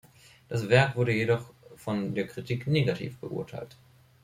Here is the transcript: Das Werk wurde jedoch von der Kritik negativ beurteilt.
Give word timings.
Das 0.47 0.67
Werk 0.67 0.95
wurde 0.95 1.11
jedoch 1.13 1.53
von 1.75 2.15
der 2.15 2.25
Kritik 2.25 2.65
negativ 2.65 3.19
beurteilt. 3.19 3.77